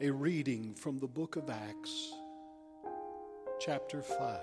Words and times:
A 0.00 0.12
reading 0.12 0.74
from 0.74 1.00
the 1.00 1.08
book 1.08 1.34
of 1.34 1.50
Acts, 1.50 2.12
chapter 3.58 4.00
5. 4.00 4.38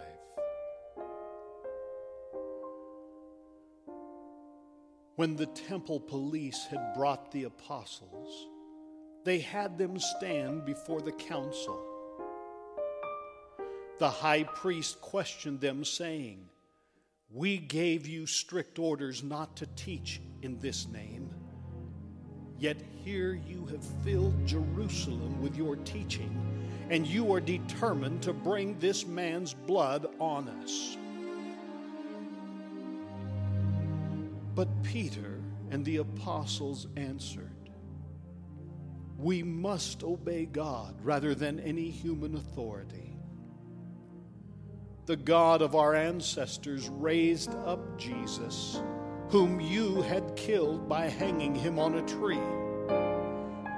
When 5.15 5.37
the 5.37 5.45
temple 5.45 6.01
police 6.01 6.65
had 6.65 6.93
brought 6.93 7.31
the 7.31 7.45
apostles, 7.45 8.47
they 9.23 9.39
had 9.39 9.77
them 9.77 9.97
stand 9.97 10.65
before 10.65 10.99
the 10.99 11.13
council. 11.13 11.81
The 13.99 14.09
high 14.09 14.43
priest 14.43 14.99
questioned 14.99 15.61
them, 15.61 15.85
saying, 15.85 16.49
We 17.31 17.59
gave 17.59 18.07
you 18.07 18.25
strict 18.25 18.77
orders 18.77 19.23
not 19.23 19.55
to 19.55 19.67
teach 19.67 20.19
in 20.41 20.59
this 20.59 20.85
name. 20.89 21.34
Yet 22.59 22.77
here 23.03 23.33
you 23.33 23.65
have 23.65 23.83
filled 24.03 24.45
Jerusalem 24.45 25.41
with 25.41 25.57
your 25.57 25.75
teaching, 25.77 26.35
and 26.89 27.05
you 27.05 27.33
are 27.33 27.41
determined 27.41 28.21
to 28.23 28.33
bring 28.33 28.79
this 28.79 29.05
man's 29.05 29.53
blood 29.53 30.07
on 30.19 30.47
us. 30.47 30.97
But 34.55 34.69
Peter 34.83 35.41
and 35.71 35.83
the 35.83 35.97
apostles 35.97 36.87
answered, 36.95 37.51
We 39.17 39.43
must 39.43 40.03
obey 40.03 40.45
God 40.45 40.95
rather 41.03 41.35
than 41.35 41.59
any 41.59 41.89
human 41.89 42.35
authority. 42.35 43.17
The 45.07 45.17
God 45.17 45.61
of 45.61 45.75
our 45.75 45.93
ancestors 45.93 46.89
raised 46.89 47.53
up 47.53 47.99
Jesus, 47.99 48.81
whom 49.29 49.59
you 49.59 50.01
had 50.03 50.35
killed 50.35 50.87
by 50.87 51.07
hanging 51.07 51.55
him 51.55 51.79
on 51.79 51.95
a 51.95 52.07
tree. 52.07 52.39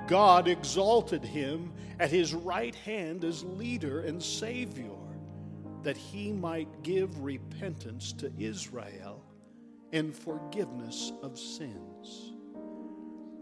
God 0.08 0.48
exalted 0.48 1.24
him 1.24 1.74
at 2.00 2.12
his 2.12 2.34
right 2.34 2.76
hand 2.76 3.24
as 3.24 3.44
leader 3.44 4.02
and 4.02 4.22
Savior, 4.22 4.92
that 5.84 5.98
he 5.98 6.32
might 6.32 6.84
give 6.84 7.24
repentance 7.24 8.14
to 8.14 8.32
Israel 8.38 9.24
and 9.94 10.16
forgiveness 10.16 11.12
of 11.22 11.38
sins. 11.38 12.34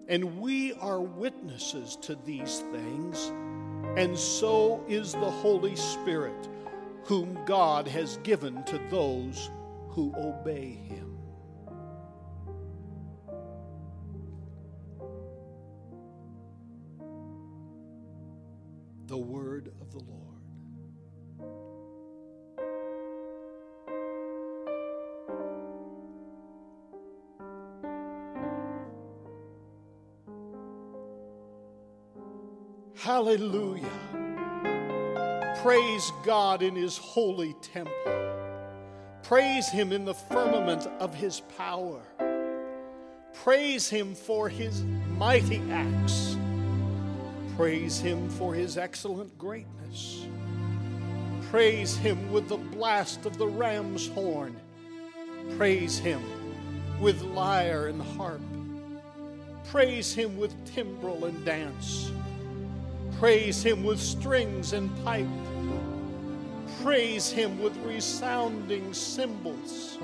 And 0.08 0.40
we 0.40 0.74
are 0.74 1.02
witnesses 1.02 1.98
to 2.04 2.16
these 2.26 2.60
things, 2.72 3.32
and 3.98 4.18
so 4.18 4.84
is 4.88 5.14
the 5.14 5.32
Holy 5.32 5.76
Spirit, 5.76 6.48
whom 7.04 7.38
God 7.46 7.88
has 7.88 8.18
given 8.18 8.64
to 8.66 8.80
those 8.90 9.50
who 9.90 10.14
obey 10.16 10.72
him. 10.72 11.15
The 19.16 19.22
word 19.22 19.72
of 19.80 19.94
the 19.94 20.00
Lord. 20.00 20.42
Hallelujah. 32.98 33.86
Praise 35.64 36.12
God 36.26 36.62
in 36.62 36.76
his 36.76 36.98
holy 36.98 37.56
temple. 37.62 37.94
Praise 39.24 39.70
him 39.70 39.94
in 39.94 40.04
the 40.04 40.14
firmament 40.14 40.88
of 41.00 41.16
his 41.16 41.40
power. 41.58 42.02
Praise 43.34 43.88
him 43.90 44.14
for 44.14 44.50
his 44.50 44.84
mighty 45.18 45.62
acts. 45.72 46.36
Praise 47.56 48.00
him 48.00 48.30
for 48.32 48.54
his 48.54 48.78
excellent 48.78 49.38
greatness. 49.38 50.26
Praise 51.50 51.96
him 51.96 52.32
with 52.32 52.50
the 52.50 52.58
blast 52.58 53.26
of 53.26 53.38
the 53.38 53.48
ram's 53.48 54.10
horn. 54.10 54.60
Praise 55.58 55.98
him 55.98 56.22
with 57.00 57.22
lyre 57.22 57.88
and 57.88 58.02
harp. 58.02 58.42
Praise 59.72 60.14
him 60.14 60.38
with 60.38 60.54
timbrel 60.66 61.26
and 61.26 61.46
dance. 61.46 62.12
Praise 63.20 63.64
him 63.64 63.86
with 63.86 64.02
strings 64.02 64.74
and 64.74 64.92
pipe. 65.06 65.26
Praise 66.84 67.32
him 67.32 67.62
with 67.62 67.78
resounding 67.86 68.94
cymbals. 68.94 69.98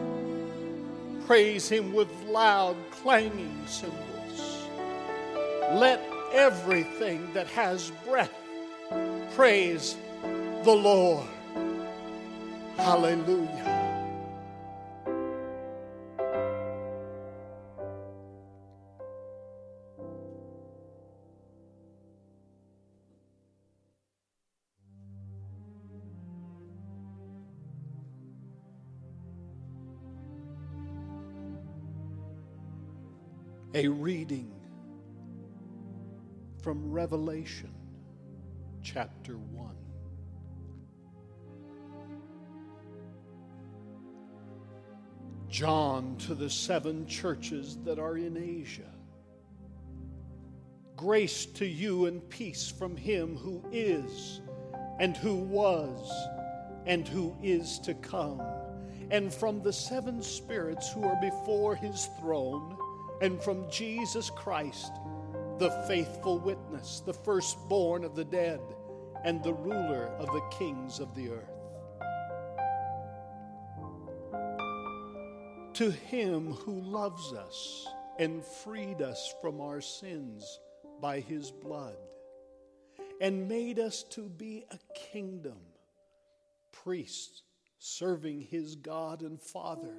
Praise 1.28 1.68
him 1.68 1.94
with 1.94 2.10
loud 2.24 2.78
clanging 2.92 3.62
cymbals. 3.68 4.68
Let 5.74 6.11
everything 6.34 7.34
that 7.34 7.48
has 7.48 7.92
breath 8.06 8.34
praise 9.36 9.98
the 10.64 10.72
Lord. 10.72 11.28
Hallelujah. 12.78 13.78
A 33.74 33.88
reading 33.88 34.61
from 36.62 36.92
Revelation 36.92 37.74
chapter 38.84 39.34
1. 39.34 39.76
John 45.50 46.16
to 46.20 46.36
the 46.36 46.50
seven 46.50 47.08
churches 47.08 47.80
that 47.84 47.98
are 47.98 48.16
in 48.16 48.38
Asia. 48.38 48.94
Grace 50.96 51.48
to 51.48 51.66
you 51.66 52.06
and 52.06 52.28
peace 52.30 52.70
from 52.70 52.96
him 52.96 53.36
who 53.36 53.64
is, 53.72 54.42
and 55.00 55.18
who 55.18 55.36
was, 55.36 56.12
and 56.86 57.08
who 57.08 57.36
is 57.42 57.80
to 57.80 57.96
come, 57.96 58.40
and 59.10 59.34
from 59.34 59.64
the 59.64 59.74
seven 59.74 60.22
spirits 60.22 60.92
who 60.92 61.04
are 61.06 61.20
before 61.20 61.76
his 61.76 62.08
throne, 62.20 62.78
and 63.20 63.42
from 63.42 63.70
Jesus 63.72 64.30
Christ 64.30 64.92
the 65.62 65.70
faithful 65.88 66.40
witness, 66.40 67.04
the 67.06 67.14
firstborn 67.14 68.04
of 68.04 68.16
the 68.16 68.26
dead, 68.26 68.60
and 69.24 69.44
the 69.44 69.54
ruler 69.54 70.08
of 70.18 70.26
the 70.34 70.42
kings 70.50 71.00
of 71.00 71.14
the 71.14 71.30
earth. 71.30 71.52
To 75.74 75.92
him 75.92 76.52
who 76.52 76.82
loves 76.82 77.32
us 77.34 77.88
and 78.18 78.44
freed 78.44 79.04
us 79.04 79.36
from 79.40 79.62
our 79.62 79.82
sins 79.82 80.60
by 81.00 81.20
his 81.20 81.52
blood, 81.52 81.98
and 83.22 83.48
made 83.48 83.78
us 83.78 84.02
to 84.10 84.30
be 84.30 84.66
a 84.72 84.80
kingdom, 85.12 85.60
priests 86.72 87.44
serving 87.78 88.42
his 88.42 88.76
God 88.76 89.22
and 89.22 89.40
Father. 89.40 89.94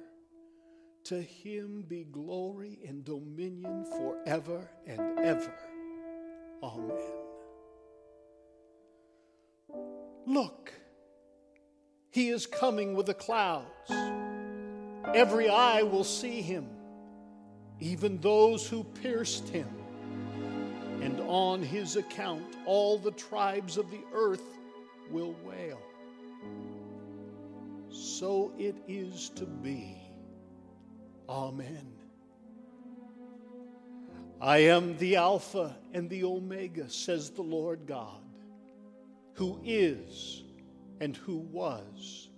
To 1.05 1.21
him 1.21 1.83
be 1.87 2.05
glory 2.05 2.79
and 2.87 3.03
dominion 3.03 3.85
forever 3.85 4.69
and 4.87 5.19
ever. 5.19 5.53
Amen. 6.63 6.97
Look, 10.25 10.71
he 12.09 12.29
is 12.29 12.45
coming 12.47 12.95
with 12.95 13.07
the 13.07 13.13
clouds. 13.13 13.67
Every 15.13 15.49
eye 15.49 15.83
will 15.83 16.05
see 16.05 16.41
him, 16.41 16.69
even 17.81 18.21
those 18.21 18.65
who 18.67 18.83
pierced 18.85 19.49
him, 19.49 19.67
And 21.01 21.19
on 21.19 21.61
his 21.61 21.97
account 21.97 22.55
all 22.65 22.97
the 22.97 23.11
tribes 23.11 23.77
of 23.77 23.91
the 23.91 23.99
earth 24.13 24.57
will 25.11 25.35
wail. 25.43 25.81
So 27.91 28.53
it 28.57 28.77
is 28.87 29.29
to 29.35 29.45
be. 29.45 30.02
Amen. 31.33 31.87
I 34.39 34.59
am 34.59 34.95
the 34.99 35.15
Alpha 35.15 35.75
and 35.91 36.07
the 36.07 36.25
Omega, 36.25 36.87
says 36.87 37.31
the 37.31 37.41
Lord 37.41 37.87
God, 37.87 38.21
who 39.33 39.59
is 39.65 40.43
and 40.99 41.17
who 41.17 41.37
was 41.37 42.29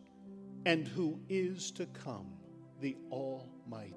and 0.66 0.88
who 0.88 1.20
is 1.28 1.72
to 1.72 1.86
come, 1.88 2.28
the 2.80 2.96
Almighty. 3.12 3.92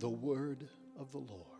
The 0.00 0.08
word 0.08 0.66
of 0.98 1.12
the 1.12 1.18
Lord. 1.18 1.53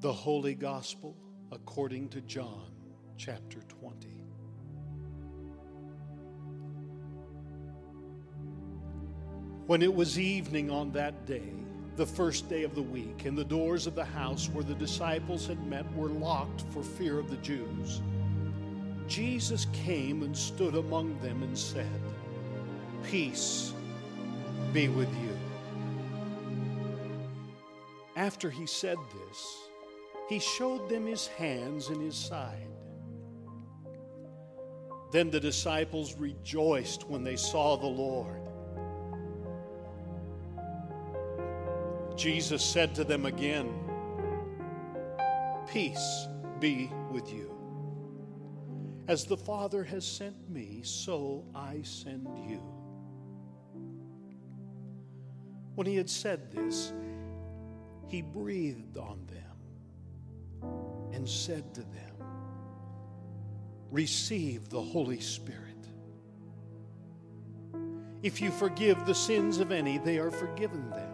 The 0.00 0.12
Holy 0.12 0.54
Gospel 0.54 1.16
according 1.50 2.10
to 2.10 2.20
John 2.20 2.70
chapter 3.16 3.58
20. 3.62 4.06
When 9.66 9.82
it 9.82 9.92
was 9.92 10.16
evening 10.16 10.70
on 10.70 10.92
that 10.92 11.26
day, 11.26 11.52
the 11.96 12.06
first 12.06 12.48
day 12.48 12.62
of 12.62 12.76
the 12.76 12.82
week, 12.82 13.24
and 13.24 13.36
the 13.36 13.44
doors 13.44 13.88
of 13.88 13.96
the 13.96 14.04
house 14.04 14.48
where 14.50 14.62
the 14.62 14.76
disciples 14.76 15.48
had 15.48 15.66
met 15.66 15.92
were 15.96 16.10
locked 16.10 16.60
for 16.70 16.84
fear 16.84 17.18
of 17.18 17.28
the 17.28 17.36
Jews, 17.38 18.00
Jesus 19.08 19.66
came 19.72 20.22
and 20.22 20.36
stood 20.36 20.76
among 20.76 21.18
them 21.22 21.42
and 21.42 21.58
said, 21.58 22.00
Peace 23.02 23.72
be 24.72 24.86
with 24.86 25.12
you. 25.24 25.36
After 28.14 28.48
he 28.48 28.64
said 28.64 28.98
this, 29.12 29.67
he 30.28 30.38
showed 30.38 30.90
them 30.90 31.06
his 31.06 31.26
hands 31.26 31.88
and 31.88 32.02
his 32.02 32.14
side. 32.14 32.68
Then 35.10 35.30
the 35.30 35.40
disciples 35.40 36.14
rejoiced 36.14 37.08
when 37.08 37.24
they 37.24 37.36
saw 37.36 37.76
the 37.76 37.86
Lord. 37.86 38.42
Jesus 42.14 42.62
said 42.62 42.94
to 42.96 43.04
them 43.04 43.24
again, 43.24 43.72
Peace 45.72 46.26
be 46.60 46.92
with 47.10 47.32
you. 47.32 47.54
As 49.06 49.24
the 49.24 49.36
Father 49.36 49.82
has 49.84 50.06
sent 50.06 50.50
me, 50.50 50.80
so 50.82 51.46
I 51.54 51.80
send 51.82 52.28
you. 52.46 52.60
When 55.74 55.86
he 55.86 55.96
had 55.96 56.10
said 56.10 56.50
this, 56.50 56.92
he 58.08 58.20
breathed 58.20 58.98
on 58.98 59.24
them 59.26 59.47
and 61.18 61.28
said 61.28 61.74
to 61.74 61.80
them, 61.80 62.14
Receive 63.90 64.68
the 64.68 64.80
Holy 64.80 65.18
Spirit. 65.18 65.64
If 68.22 68.40
you 68.40 68.52
forgive 68.52 69.04
the 69.04 69.16
sins 69.16 69.58
of 69.58 69.72
any, 69.72 69.98
they 69.98 70.18
are 70.18 70.30
forgiven 70.30 70.88
them. 70.90 71.12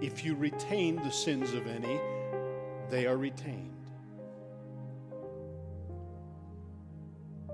If 0.00 0.24
you 0.24 0.34
retain 0.34 0.96
the 0.96 1.10
sins 1.10 1.52
of 1.52 1.66
any, 1.66 2.00
they 2.88 3.06
are 3.06 3.18
retained. 3.18 3.90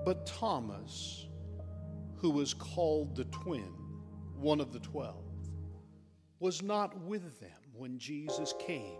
But 0.05 0.25
Thomas, 0.25 1.27
who 2.15 2.29
was 2.29 2.53
called 2.53 3.13
the 3.17 3.25
twin, 3.25 3.73
one 4.37 4.61
of 4.61 4.71
the 4.71 4.79
twelve, 4.79 5.25
was 6.39 6.61
not 6.61 6.97
with 7.01 7.41
them 7.41 7.59
when 7.73 7.99
Jesus 7.99 8.53
came. 8.57 8.99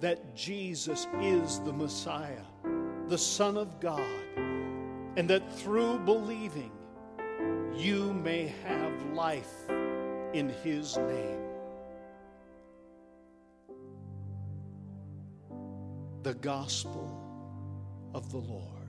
that 0.00 0.34
Jesus 0.34 1.06
is 1.20 1.60
the 1.60 1.72
Messiah, 1.72 2.44
the 3.08 3.18
Son 3.18 3.56
of 3.56 3.80
God, 3.80 4.00
and 5.16 5.28
that 5.28 5.52
through 5.58 5.98
believing, 6.00 6.72
you 7.76 8.12
may 8.14 8.52
have 8.64 9.02
life 9.12 9.68
in 10.32 10.48
His 10.62 10.96
name. 10.96 11.40
The 16.22 16.34
Gospel 16.34 17.16
of 18.14 18.30
the 18.30 18.38
Lord. 18.38 18.79